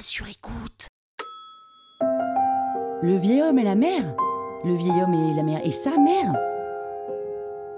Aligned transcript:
Sur 0.00 0.26
écoute. 0.26 0.88
Le 3.02 3.16
vieil 3.16 3.42
homme 3.42 3.58
et 3.58 3.64
la 3.64 3.74
mère 3.74 4.14
Le 4.64 4.74
vieil 4.74 5.02
homme 5.02 5.12
et 5.12 5.34
la 5.34 5.42
mère 5.42 5.60
et 5.64 5.70
sa 5.70 5.98
mère 5.98 6.32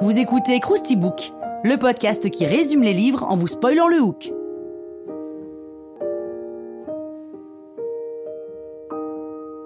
Vous 0.00 0.16
écoutez 0.16 0.60
Krusty 0.60 0.95
Book, 0.95 1.32
le 1.64 1.77
podcast 1.77 2.30
qui 2.30 2.46
résume 2.46 2.82
les 2.82 2.92
livres 2.92 3.24
en 3.24 3.36
vous 3.36 3.48
spoilant 3.48 3.88
le 3.88 4.00
hook. 4.00 4.32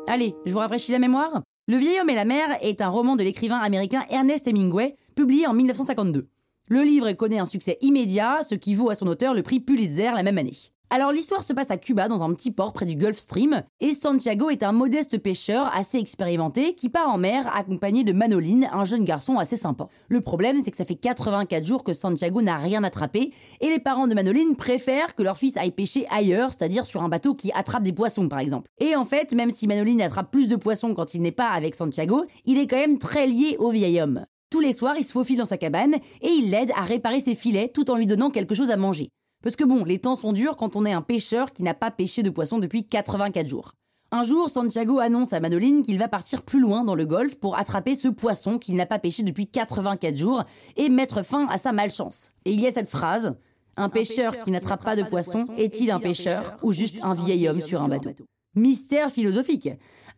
Allez, 0.07 0.35
je 0.47 0.53
vous 0.53 0.59
rafraîchis 0.61 0.93
la 0.93 1.01
mémoire 1.01 1.43
Le 1.67 1.77
vieil 1.77 2.01
homme 2.01 2.11
et 2.11 2.15
la 2.15 2.25
mère 2.25 2.57
est 2.63 2.81
un 2.81 2.89
roman 2.89 3.17
de 3.17 3.25
l'écrivain 3.25 3.59
américain 3.59 4.05
Ernest 4.11 4.47
Hemingway, 4.47 4.97
publié 5.15 5.47
en 5.47 5.53
1952. 5.53 6.29
Le 6.71 6.83
livre 6.83 7.13
connaît 7.13 7.41
un 7.41 7.47
succès 7.47 7.77
immédiat, 7.83 8.39
ce 8.43 8.55
qui 8.55 8.75
vaut 8.75 8.91
à 8.91 8.95
son 8.95 9.07
auteur 9.07 9.35
le 9.35 9.43
prix 9.43 9.61
Pulitzer 9.61 10.13
la 10.15 10.23
même 10.23 10.39
année. 10.39 10.73
Alors 10.91 11.13
l'histoire 11.13 11.43
se 11.43 11.53
passe 11.53 11.71
à 11.71 11.77
Cuba 11.77 12.09
dans 12.09 12.23
un 12.23 12.33
petit 12.33 12.51
port 12.51 12.73
près 12.73 12.87
du 12.87 12.97
Gulf 12.97 13.19
Stream 13.19 13.63
et 13.81 13.93
Santiago 13.93 14.49
est 14.49 14.63
un 14.63 14.73
modeste 14.73 15.19
pêcheur 15.19 15.71
assez 15.75 15.99
expérimenté 15.99 16.75
qui 16.75 16.89
part 16.89 17.11
en 17.11 17.19
mer 17.19 17.55
accompagné 17.55 18.05
de 18.05 18.13
Manoline, 18.15 18.71
un 18.73 18.87
jeune 18.87 19.05
garçon 19.05 19.37
assez 19.37 19.57
sympa. 19.57 19.89
Le 20.09 20.23
problème 20.23 20.63
c'est 20.65 20.71
que 20.71 20.79
ça 20.79 20.87
fait 20.87 20.95
84 20.95 21.67
jours 21.67 21.85
que 21.85 21.93
Santiago 21.93 22.41
n'a 22.41 22.57
rien 22.57 22.85
attrapé 22.85 23.35
et 23.61 23.69
les 23.69 23.81
parents 23.81 24.07
de 24.07 24.15
Manoline 24.15 24.57
préfèrent 24.57 25.15
que 25.15 25.23
leur 25.23 25.37
fils 25.37 25.59
aille 25.59 25.73
pêcher 25.73 26.07
ailleurs, 26.09 26.53
c'est-à-dire 26.53 26.87
sur 26.87 27.03
un 27.03 27.11
bateau 27.11 27.35
qui 27.35 27.53
attrape 27.53 27.83
des 27.83 27.93
poissons 27.93 28.27
par 28.27 28.39
exemple. 28.39 28.71
Et 28.81 28.97
en 28.97 29.05
fait, 29.05 29.35
même 29.35 29.51
si 29.51 29.67
Manoline 29.67 30.01
attrape 30.01 30.31
plus 30.31 30.49
de 30.49 30.57
poissons 30.57 30.95
quand 30.95 31.13
il 31.13 31.21
n'est 31.21 31.33
pas 31.33 31.51
avec 31.51 31.75
Santiago, 31.75 32.25
il 32.47 32.57
est 32.57 32.67
quand 32.67 32.77
même 32.77 32.97
très 32.97 33.27
lié 33.27 33.57
au 33.59 33.71
vieil 33.71 34.01
homme. 34.01 34.25
Tous 34.51 34.61
les 34.61 34.73
soirs, 34.73 34.97
il 34.97 35.05
se 35.05 35.13
faufile 35.13 35.37
dans 35.37 35.45
sa 35.45 35.59
cabane 35.59 35.97
et 36.23 36.29
il 36.29 36.51
l'aide 36.51 36.73
à 36.75 36.81
réparer 36.81 37.21
ses 37.21 37.35
filets 37.35 37.69
tout 37.69 37.91
en 37.91 37.97
lui 37.97 38.07
donnant 38.07 38.31
quelque 38.31 38.55
chose 38.55 38.71
à 38.71 38.79
manger. 38.79 39.11
Parce 39.43 39.55
que 39.55 39.65
bon, 39.65 39.85
les 39.85 40.01
temps 40.01 40.17
sont 40.17 40.33
durs 40.33 40.57
quand 40.57 40.75
on 40.75 40.85
est 40.85 40.93
un 40.93 41.03
pêcheur 41.03 41.53
qui 41.53 41.63
n'a 41.63 41.75
pas 41.75 41.91
pêché 41.91 42.23
de 42.23 42.31
poisson 42.31 42.59
depuis 42.59 42.85
84 42.85 43.47
jours. 43.47 43.73
Un 44.11 44.25
jour, 44.25 44.49
Santiago 44.49 44.99
annonce 44.99 45.33
à 45.33 45.41
Manoline 45.41 45.83
qu'il 45.83 45.99
va 45.99 46.09
partir 46.09 46.43
plus 46.43 46.61
loin 46.61 46.83
dans 46.83 46.95
le 46.95 47.05
golfe 47.05 47.39
pour 47.39 47.57
attraper 47.57 47.95
ce 47.95 48.09
poisson 48.09 48.59
qu'il 48.59 48.75
n'a 48.75 48.87
pas 48.87 48.99
pêché 48.99 49.23
depuis 49.23 49.47
84 49.47 50.17
jours 50.17 50.43
et 50.77 50.89
mettre 50.89 51.23
fin 51.23 51.47
à 51.49 51.59
sa 51.59 51.73
malchance. 51.73 52.33
Et 52.47 52.53
il 52.53 52.61
y 52.61 52.67
a 52.67 52.73
cette 52.73 52.89
phrase 52.89 53.37
Un 53.77 53.91
pêcheur 53.91 54.39
qui 54.39 54.51
n'attrape 54.51 54.83
pas 54.83 54.97
de 54.97 55.03
poisson 55.03 55.47
est-il 55.57 55.91
un 55.91 56.01
pêcheur 56.01 56.57
ou 56.63 56.73
juste 56.73 57.05
un 57.05 57.15
vieil 57.15 57.49
homme 57.49 57.61
sur 57.61 57.83
un 57.83 57.89
bateau 57.89 58.11
Mystère 58.57 59.11
philosophique. 59.11 59.69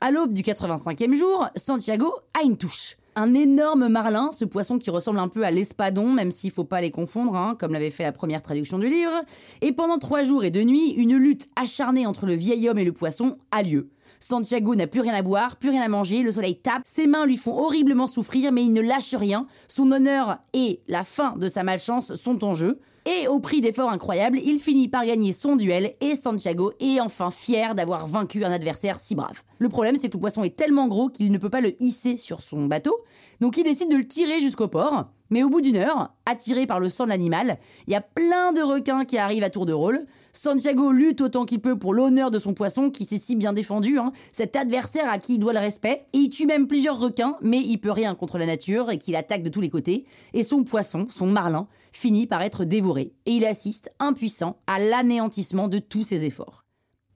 À 0.00 0.10
l'aube 0.10 0.32
du 0.32 0.42
85e 0.42 1.14
jour, 1.14 1.48
Santiago 1.56 2.14
a 2.38 2.42
une 2.44 2.56
touche 2.56 2.96
un 3.16 3.34
énorme 3.34 3.88
marlin, 3.88 4.30
ce 4.32 4.44
poisson 4.44 4.78
qui 4.78 4.90
ressemble 4.90 5.18
un 5.18 5.28
peu 5.28 5.44
à 5.44 5.50
l'espadon, 5.50 6.08
même 6.12 6.30
s'il 6.30 6.50
faut 6.50 6.64
pas 6.64 6.80
les 6.80 6.90
confondre, 6.90 7.36
hein, 7.36 7.56
comme 7.58 7.72
l'avait 7.72 7.90
fait 7.90 8.02
la 8.02 8.12
première 8.12 8.42
traduction 8.42 8.78
du 8.78 8.88
livre. 8.88 9.12
Et 9.60 9.72
pendant 9.72 9.98
trois 9.98 10.22
jours 10.22 10.44
et 10.44 10.50
deux 10.50 10.62
nuits, 10.62 10.90
une 10.96 11.16
lutte 11.16 11.48
acharnée 11.56 12.06
entre 12.06 12.26
le 12.26 12.34
vieil 12.34 12.68
homme 12.68 12.78
et 12.78 12.84
le 12.84 12.92
poisson 12.92 13.38
a 13.50 13.62
lieu. 13.62 13.88
Santiago 14.20 14.74
n'a 14.74 14.86
plus 14.86 15.00
rien 15.00 15.14
à 15.14 15.22
boire, 15.22 15.56
plus 15.56 15.70
rien 15.70 15.82
à 15.82 15.88
manger, 15.88 16.22
le 16.22 16.30
soleil 16.30 16.56
tape, 16.56 16.82
ses 16.84 17.06
mains 17.06 17.26
lui 17.26 17.38
font 17.38 17.58
horriblement 17.58 18.06
souffrir, 18.06 18.52
mais 18.52 18.62
il 18.62 18.72
ne 18.72 18.82
lâche 18.82 19.14
rien. 19.14 19.46
Son 19.66 19.90
honneur 19.90 20.38
et 20.52 20.80
la 20.88 21.04
fin 21.04 21.34
de 21.36 21.48
sa 21.48 21.64
malchance 21.64 22.14
sont 22.14 22.44
en 22.44 22.54
jeu. 22.54 22.78
Et 23.06 23.28
au 23.28 23.40
prix 23.40 23.62
d'efforts 23.62 23.90
incroyables, 23.90 24.38
il 24.44 24.58
finit 24.58 24.88
par 24.88 25.06
gagner 25.06 25.32
son 25.32 25.56
duel 25.56 25.92
et 26.00 26.14
Santiago 26.14 26.72
est 26.80 27.00
enfin 27.00 27.30
fier 27.30 27.74
d'avoir 27.74 28.06
vaincu 28.06 28.44
un 28.44 28.52
adversaire 28.52 29.00
si 29.00 29.14
brave. 29.14 29.42
Le 29.58 29.70
problème, 29.70 29.96
c'est 29.96 30.10
que 30.10 30.16
le 30.16 30.20
poisson 30.20 30.44
est 30.44 30.54
tellement 30.54 30.86
gros 30.86 31.08
qu'il 31.08 31.32
ne 31.32 31.38
peut 31.38 31.48
pas 31.48 31.62
le 31.62 31.74
hisser 31.82 32.18
sur 32.18 32.42
son 32.42 32.66
bateau, 32.66 32.94
donc 33.40 33.56
il 33.56 33.64
décide 33.64 33.90
de 33.90 33.96
le 33.96 34.04
tirer 34.04 34.40
jusqu'au 34.40 34.68
port. 34.68 35.06
Mais 35.30 35.44
au 35.44 35.48
bout 35.48 35.60
d'une 35.60 35.76
heure, 35.76 36.12
attiré 36.26 36.66
par 36.66 36.80
le 36.80 36.88
sang 36.88 37.04
de 37.04 37.10
l'animal, 37.10 37.58
il 37.86 37.92
y 37.92 37.96
a 37.96 38.00
plein 38.00 38.52
de 38.52 38.62
requins 38.62 39.04
qui 39.04 39.16
arrivent 39.16 39.44
à 39.44 39.50
tour 39.50 39.64
de 39.64 39.72
rôle. 39.72 40.06
Santiago 40.32 40.90
lutte 40.92 41.20
autant 41.20 41.44
qu'il 41.44 41.60
peut 41.60 41.78
pour 41.78 41.94
l'honneur 41.94 42.30
de 42.30 42.38
son 42.38 42.52
poisson 42.52 42.90
qui 42.90 43.04
s'est 43.04 43.18
si 43.18 43.36
bien 43.36 43.52
défendu, 43.52 43.98
hein. 43.98 44.12
cet 44.32 44.56
adversaire 44.56 45.08
à 45.08 45.18
qui 45.18 45.34
il 45.34 45.38
doit 45.38 45.52
le 45.52 45.58
respect, 45.58 46.04
et 46.12 46.18
il 46.18 46.30
tue 46.30 46.46
même 46.46 46.66
plusieurs 46.66 46.98
requins, 46.98 47.36
mais 47.42 47.58
il 47.58 47.78
peut 47.78 47.90
rien 47.90 48.14
contre 48.14 48.38
la 48.38 48.46
nature 48.46 48.90
et 48.90 48.98
qu'il 48.98 49.16
attaque 49.16 49.42
de 49.42 49.50
tous 49.50 49.60
les 49.60 49.70
côtés, 49.70 50.04
et 50.32 50.42
son 50.42 50.64
poisson, 50.64 51.06
son 51.10 51.26
marlin, 51.26 51.66
finit 51.92 52.26
par 52.26 52.42
être 52.42 52.64
dévoré, 52.64 53.12
et 53.26 53.32
il 53.32 53.44
assiste, 53.44 53.90
impuissant, 53.98 54.56
à 54.66 54.78
l'anéantissement 54.78 55.68
de 55.68 55.78
tous 55.78 56.04
ses 56.04 56.24
efforts. 56.24 56.64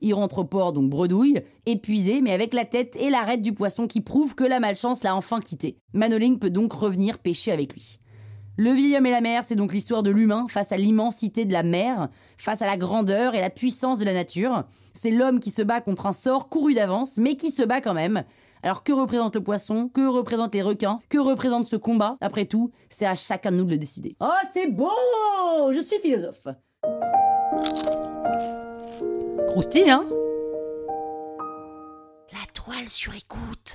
Il 0.01 0.13
rentre 0.13 0.41
au 0.41 0.45
port 0.45 0.73
donc 0.73 0.91
bredouille, 0.91 1.41
épuisé, 1.67 2.21
mais 2.21 2.33
avec 2.33 2.53
la 2.53 2.65
tête 2.65 2.97
et 2.97 3.11
l'arête 3.11 3.43
du 3.43 3.55
poisson 3.55 3.87
qui 3.87 4.01
prouve 4.01 4.35
que 4.35 4.45
la 4.45 4.61
malchance 4.61 5.03
l'a 5.03 5.17
enfin 5.17 5.41
quitté. 5.41 5.79
Manoling 5.95 6.39
peut 6.39 6.51
donc 6.51 6.73
revenir 6.73 7.19
pêcher 7.19 7.53
avec 7.53 7.73
lui. 7.73 7.99
Le 8.57 8.71
vieil 8.71 8.97
homme 8.97 9.07
et 9.07 9.11
la 9.11 9.21
mer, 9.21 9.43
c'est 9.43 9.57
donc 9.57 9.73
l'histoire 9.73 10.05
de 10.05 10.11
l'humain 10.11 10.47
face 10.49 10.71
à 10.71 10.77
l'immensité 10.77 11.45
de 11.45 11.53
la 11.53 11.65
mer, 11.65 12.09
face 12.37 12.63
à 12.63 12.67
la 12.67 12.77
grandeur 12.77 13.35
et 13.35 13.41
la 13.41 13.51
puissance 13.51 13.99
de 13.99 14.05
la 14.05 14.13
nature. 14.13 14.63
C'est 14.93 15.11
l'homme 15.11 15.41
qui 15.41 15.51
se 15.51 15.63
bat 15.63 15.81
contre 15.81 16.07
un 16.07 16.13
sort 16.13 16.49
couru 16.49 16.73
d'avance, 16.73 17.17
mais 17.17 17.35
qui 17.35 17.51
se 17.51 17.65
bat 17.65 17.81
quand 17.81 17.95
même. 17.95 18.23
Alors 18.63 18.85
que 18.85 18.93
représente 18.93 19.35
le 19.35 19.43
poisson? 19.43 19.89
Que 19.89 20.07
représentent 20.07 20.55
les 20.55 20.63
requins? 20.63 21.01
Que 21.09 21.19
représente 21.19 21.67
ce 21.67 21.75
combat? 21.75 22.15
Après 22.21 22.45
tout, 22.45 22.71
c'est 22.89 23.07
à 23.07 23.17
chacun 23.17 23.51
de 23.51 23.57
nous 23.57 23.65
de 23.65 23.73
le 23.73 23.79
décider. 23.79 24.17
Oh, 24.21 24.29
c'est 24.53 24.69
beau 24.69 24.89
Je 25.73 25.81
suis 25.81 25.99
philosophe. 25.99 26.47
Croustille, 29.49 29.91
hein? 29.91 30.07
La 32.33 32.47
toile 32.55 32.89
sur 32.89 33.13
écoute. 33.15 33.75